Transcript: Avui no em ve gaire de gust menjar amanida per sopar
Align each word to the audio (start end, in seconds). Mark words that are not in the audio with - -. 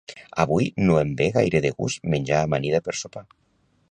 Avui 0.43 0.69
no 0.85 0.95
em 1.01 1.11
ve 1.19 1.27
gaire 1.35 1.61
de 1.67 1.71
gust 1.83 2.09
menjar 2.15 2.41
amanida 2.47 2.83
per 2.89 2.99
sopar 3.03 3.27